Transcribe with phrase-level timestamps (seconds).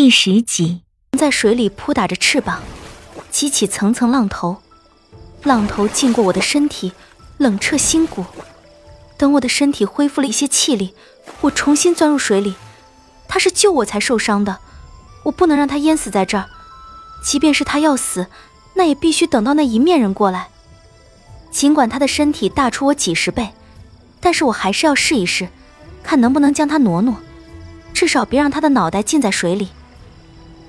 [0.00, 0.82] 第十集，
[1.18, 2.62] 在水里扑打着翅膀，
[3.32, 4.58] 激起层层浪头，
[5.42, 6.92] 浪头浸过我的身体，
[7.36, 8.24] 冷彻心骨。
[9.16, 10.94] 等我的身体恢复了一些气力，
[11.40, 12.54] 我重新钻入水里。
[13.26, 14.58] 他是救我才受伤的，
[15.24, 16.48] 我不能让他淹死在这儿。
[17.24, 18.28] 即便是他要死，
[18.74, 20.46] 那也必须等到那一面人过来。
[21.50, 23.48] 尽管他的身体大出我几十倍，
[24.20, 25.48] 但是我还是要试一试，
[26.04, 27.16] 看能不能将他挪挪，
[27.92, 29.70] 至少别让他的脑袋浸在水里。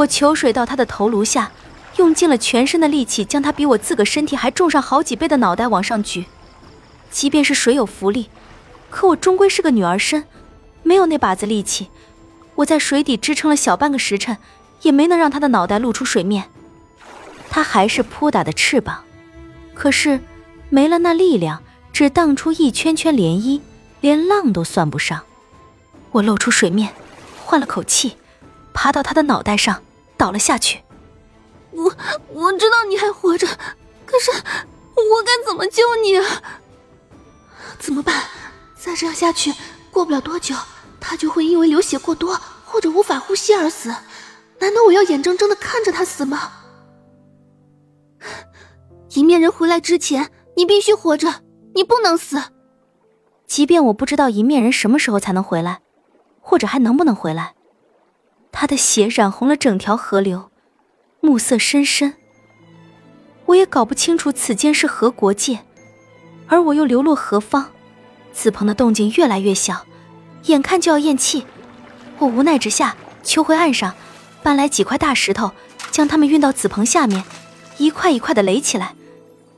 [0.00, 1.50] 我求水到他的头颅下，
[1.96, 6.26] 用尽了全身的力气，将他比我自个身体还重上好几倍的脑袋往上举。
[7.10, 8.30] 即便是水有浮力，
[8.88, 10.24] 可我终归是个女儿身，
[10.82, 11.88] 没有那把子力气。
[12.56, 14.38] 我在水底支撑了小半个时辰，
[14.82, 16.48] 也没能让他的脑袋露出水面。
[17.50, 19.04] 他还是扑打的翅膀，
[19.74, 20.20] 可是
[20.68, 23.60] 没了那力量，只荡出一圈圈涟漪，
[24.00, 25.22] 连浪都算不上。
[26.12, 26.94] 我露出水面，
[27.44, 28.16] 换了口气，
[28.72, 29.82] 爬到他的脑袋上，
[30.20, 30.82] 倒了下去。
[31.70, 31.96] 我
[32.28, 36.42] 我知道你还活着，可是我该怎么救你啊？
[37.78, 38.24] 怎么办？
[38.76, 39.54] 再这样下去，
[39.90, 40.54] 过不了多久，
[41.00, 43.94] 他就会因为流血过多或者无法呼吸而死。
[44.58, 46.52] 难道我要眼睁睁的看着他死吗？
[49.14, 51.42] 迎面人回来之前，你必须活着，
[51.74, 52.42] 你不能死。
[53.46, 55.80] 即便我不知道迎面人什么时候才能回来，
[56.42, 57.54] 或者还能不能回来，
[58.52, 60.50] 他的血染红了整条河流，
[61.20, 62.14] 暮色深深。
[63.46, 65.60] 我也搞不清楚此间是何国界。
[66.46, 67.66] 而我又流落何方？
[68.32, 69.86] 子鹏的动静越来越小，
[70.44, 71.46] 眼看就要咽气。
[72.18, 73.94] 我无奈之下，求回岸上，
[74.42, 75.52] 搬来几块大石头，
[75.90, 77.24] 将他们运到子鹏下面，
[77.78, 78.94] 一块一块的垒起来，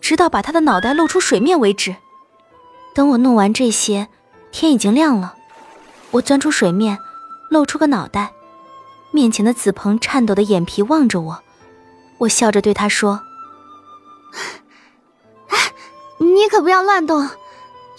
[0.00, 1.96] 直到把他的脑袋露出水面为止。
[2.94, 4.08] 等我弄完这些，
[4.50, 5.34] 天已经亮了。
[6.10, 6.98] 我钻出水面，
[7.50, 8.32] 露出个脑袋，
[9.10, 11.42] 面前的子鹏颤抖的眼皮望着我，
[12.18, 13.22] 我笑着对他说。
[16.18, 17.28] 你可不要乱动，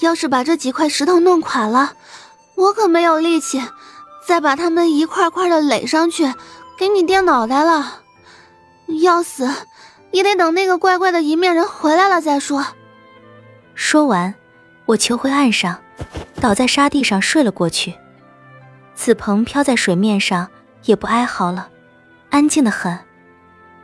[0.02, 1.94] 要是把这几块石头弄垮了，
[2.56, 3.62] 我可没有力气
[4.26, 6.34] 再把它们一块块的垒上去，
[6.78, 8.02] 给你垫脑袋了。
[9.02, 9.50] 要死
[10.12, 12.66] 也得等那个怪怪的一面人回来了再说。
[13.74, 14.36] 说完，
[14.86, 15.80] 我求回岸上，
[16.42, 17.96] 倒在沙地上睡了过去。
[18.96, 20.50] 子鹏飘在水面上，
[20.84, 21.70] 也不哀嚎了，
[22.30, 22.98] 安静的很。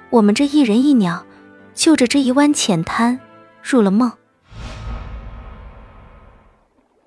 [0.10, 1.26] 我们这一人一鸟，
[1.74, 3.20] 就着这一湾浅滩，
[3.62, 4.12] 入了梦。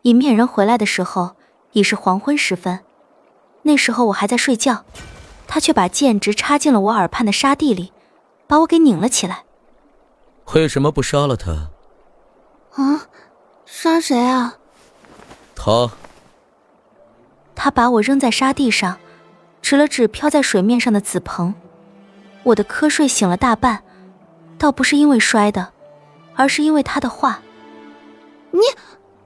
[0.03, 1.37] 迎面人回来的时候
[1.73, 2.81] 已是黄昏时分，
[3.63, 4.85] 那时候我还在睡觉，
[5.47, 7.93] 他却把剑直插进了我耳畔的沙地里，
[8.47, 9.45] 把我给拧了起来。
[10.55, 11.71] 为什么不杀了他？
[12.73, 13.09] 啊，
[13.67, 14.57] 杀谁啊？
[15.55, 15.91] 他。
[17.55, 18.99] 他把我扔在沙地上，
[19.63, 21.55] 指了指飘在水面上的紫鹏。
[22.43, 23.83] 我的瞌睡醒了大半，
[24.59, 25.73] 倒不是因为摔的，
[26.35, 27.41] 而是因为他的话。
[28.51, 28.61] 你。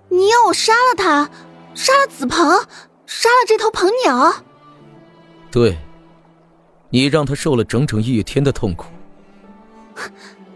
[0.09, 1.31] 你要我杀了他，
[1.75, 2.47] 杀了紫鹏，
[3.07, 4.31] 杀了这头鹏鸟。
[5.51, 5.79] 对，
[6.91, 8.89] 你让他受了整整一天的痛苦。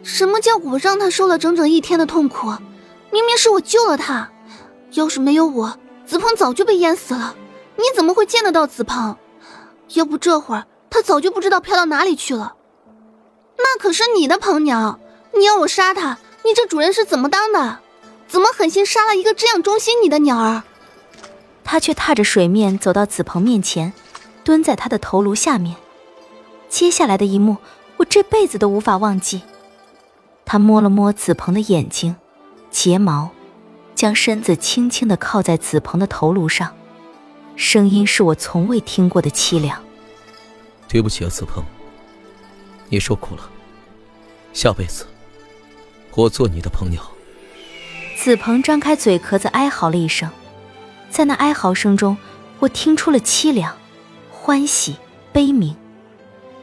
[0.03, 2.49] 什么叫我让他受了整整一天的痛苦？
[3.11, 4.31] 明明是我救了他，
[4.93, 7.35] 要是没有我，子鹏早就被淹死了。
[7.77, 9.17] 你怎么会见得到子鹏？
[9.95, 12.55] 要不这会儿他早就不知道飘到哪里去了。
[13.59, 14.99] 那可是你的鹏鸟，
[15.37, 17.79] 你要我杀他，你这主人是怎么当的？
[18.29, 20.63] 怎么狠心杀了一个这样忠心你的鸟儿？
[21.65, 23.93] 他却踏着水面走到子鹏面前，
[24.45, 25.77] 蹲在他的头颅下面。
[26.69, 27.57] 接下来的一幕，
[27.97, 29.43] 我这辈子都无法忘记。
[30.45, 32.17] 他摸了摸子鹏的眼睛、
[32.71, 33.31] 睫毛，
[33.95, 36.75] 将身子轻轻地靠在子鹏的头颅上，
[37.57, 39.83] 声音是我从未听过的凄凉。
[40.87, 41.65] 对不起啊，子鹏，
[42.89, 43.51] 你受苦了。
[44.53, 45.07] 下辈子，
[46.15, 47.01] 我做你的朋友。
[48.17, 50.31] 子鹏张开嘴壳子，哀嚎了一声，
[51.11, 52.17] 在那哀嚎声中，
[52.61, 53.77] 我听出了凄凉、
[54.31, 54.97] 欢喜、
[55.33, 55.77] 悲鸣，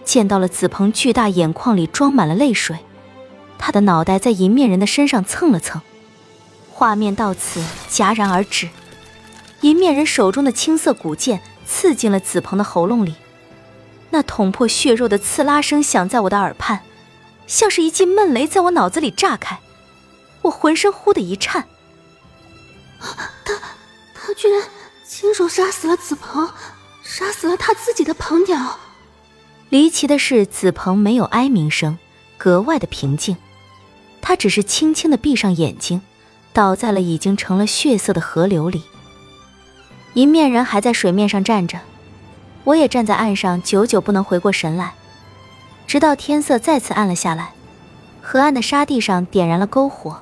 [0.03, 2.77] 见到了子鹏巨大眼眶里装满了泪水，
[3.57, 5.81] 他的脑袋在迎面人的身上蹭了蹭，
[6.71, 8.69] 画面到此戛然而止。
[9.63, 13.15] 迎面人手中的青色古剑刺进了子鹏的喉咙里，
[14.09, 16.81] 那捅破血肉的刺拉声响在我的耳畔，
[17.47, 19.59] 像是一记闷雷在我脑子里炸开。
[20.41, 21.63] 我浑身忽的一颤，
[23.45, 23.57] 他
[24.13, 24.67] 他居然
[25.07, 26.49] 亲手杀死了子鹏，
[27.01, 28.77] 杀死了他自己的鹏鸟。
[29.69, 31.97] 离奇的是，子鹏没有哀鸣声，
[32.37, 33.37] 格外的平静。
[34.21, 36.01] 他只是轻轻的闭上眼睛，
[36.51, 38.83] 倒在了已经成了血色的河流里。
[40.15, 41.79] 迎面人还在水面上站着，
[42.63, 44.93] 我也站在岸上，久久不能回过神来，
[45.87, 47.53] 直到天色再次暗了下来，
[48.21, 50.21] 河岸的沙地上点燃了篝火，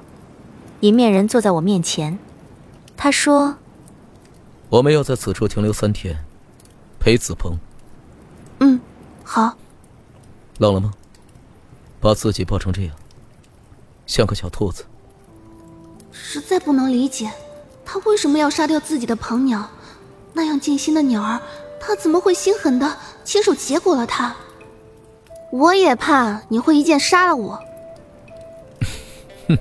[0.79, 2.17] 一面人坐在我面前，
[2.95, 3.57] 他说
[4.69, 6.15] ：“我们要在此处停留三天，
[6.99, 7.57] 陪子鹏。”
[8.59, 8.79] 嗯，
[9.23, 9.57] 好。
[10.57, 10.93] 冷了吗？
[11.99, 12.95] 把自己抱成这样，
[14.05, 14.85] 像个小兔子。
[16.11, 17.29] 实在不能理解，
[17.85, 19.69] 他为什么要杀掉自己的朋鸟？
[20.33, 21.39] 那样尽心的鸟儿。
[21.79, 24.35] 他怎么会心狠的亲手结果了他？
[25.51, 27.59] 我也怕你会一剑杀了我。
[29.47, 29.57] 哼，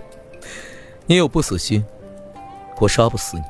[1.07, 1.83] 你有不死心，
[2.79, 3.43] 我杀不死你。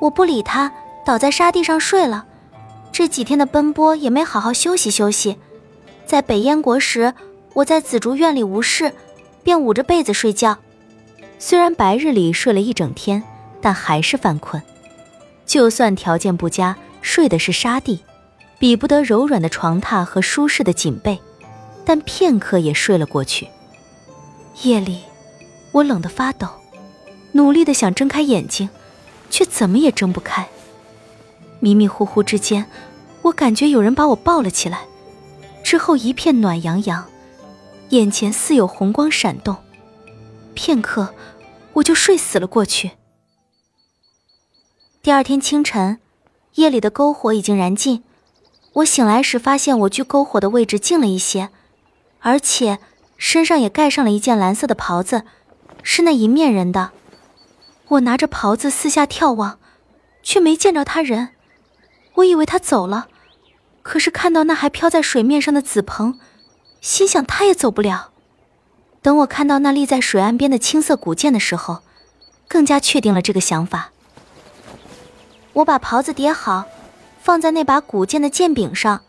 [0.00, 0.70] 我不理他，
[1.04, 2.26] 倒在沙地上睡了。
[2.92, 5.38] 这几天的奔波也没好好休息休息。
[6.04, 7.14] 在北燕国时，
[7.54, 8.92] 我在紫竹院里无事，
[9.42, 10.58] 便捂着被子睡觉。
[11.38, 13.22] 虽然白日里睡了一整天，
[13.62, 14.62] 但还是犯困。
[15.46, 16.76] 就算条件不佳。
[17.04, 18.04] 睡的是沙地，
[18.60, 21.20] 比不得柔软的床榻和舒适的锦被，
[21.84, 23.48] 但片刻也睡了过去。
[24.62, 25.00] 夜里，
[25.72, 26.46] 我冷得发抖，
[27.32, 28.70] 努力的想睁开眼睛，
[29.30, 30.46] 却怎么也睁不开。
[31.58, 32.66] 迷迷糊糊之间，
[33.22, 34.82] 我感觉有人把我抱了起来，
[35.64, 37.04] 之后一片暖洋洋，
[37.88, 39.56] 眼前似有红光闪动，
[40.54, 41.12] 片刻，
[41.72, 42.92] 我就睡死了过去。
[45.04, 45.98] 第二天清晨。
[46.54, 48.04] 夜里的篝火已经燃尽，
[48.74, 51.50] 我醒来时发现我距篝火的位置近了一些，
[52.20, 52.78] 而且
[53.16, 55.24] 身上也盖上了一件蓝色的袍子，
[55.82, 56.92] 是那银面人的。
[57.88, 59.58] 我拿着袍子四下眺望，
[60.22, 61.30] 却没见着他人。
[62.14, 63.08] 我以为他走了，
[63.82, 66.20] 可是看到那还飘在水面上的紫蓬，
[66.80, 68.10] 心想他也走不了。
[69.00, 71.80] 等我看到那立在水岸边的青色古剑的时候，
[72.46, 73.91] 更加确定了这个想法。
[75.54, 76.64] 我把袍子叠好，
[77.20, 79.00] 放在那把古剑的剑柄上。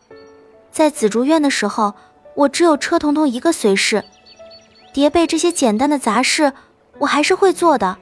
[0.70, 1.94] 在紫竹院的时候，
[2.34, 4.04] 我只有车彤彤一个随侍，
[4.92, 6.52] 叠被这些简单的杂事，
[6.98, 7.96] 我还是会做的。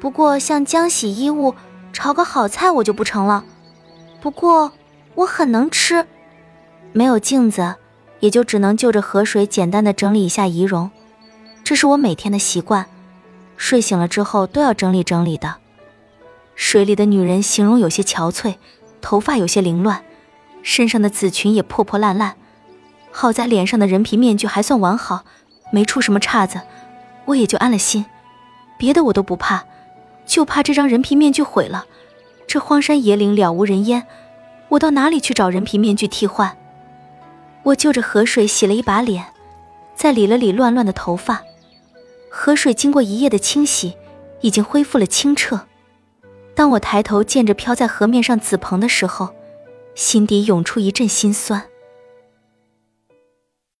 [0.00, 1.54] 不过像浆洗衣物、
[1.92, 3.44] 炒个好菜，我就不成了。
[4.20, 4.72] 不过
[5.14, 6.06] 我很能吃，
[6.92, 7.76] 没有镜子，
[8.20, 10.90] 也就只能就着河水简单的整理一下仪容，
[11.64, 12.86] 这是我每天的习惯。
[13.56, 15.54] 睡醒了之后都要整理整理的。
[16.54, 18.56] 水里的女人形容有些憔悴，
[19.00, 20.04] 头发有些凌乱，
[20.62, 22.36] 身上的紫裙也破破烂烂。
[23.10, 25.24] 好在脸上的人皮面具还算完好，
[25.70, 26.60] 没出什么岔子，
[27.26, 28.06] 我也就安了心。
[28.78, 29.64] 别的我都不怕，
[30.26, 31.86] 就怕这张人皮面具毁了。
[32.46, 34.06] 这荒山野岭了无人烟，
[34.70, 36.56] 我到哪里去找人皮面具替换？
[37.64, 39.26] 我就着河水洗了一把脸，
[39.94, 41.42] 再理了理乱乱的头发。
[42.30, 43.94] 河水经过一夜的清洗，
[44.40, 45.66] 已经恢复了清澈。
[46.54, 49.30] 当我抬头见着飘在河面上紫蓬的时候，
[49.94, 51.71] 心底涌出一阵心酸。